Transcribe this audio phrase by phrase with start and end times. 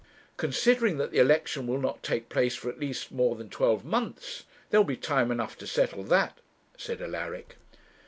[0.35, 4.45] 'Considering that the election will not take place for at least more than twelve months,
[4.71, 6.39] there will be time enough to settle that,'
[6.75, 7.55] said Alaric.